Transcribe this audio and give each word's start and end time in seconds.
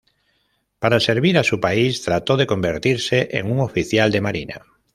Para 0.79 0.99
servir 0.99 1.37
a 1.37 1.43
su 1.43 1.59
país 1.59 2.01
trató 2.01 2.35
de 2.35 2.47
convertirse 2.47 3.29
en 3.33 3.51
un 3.51 3.59
oficial 3.59 4.11
de 4.11 4.19
marina. 4.21 4.63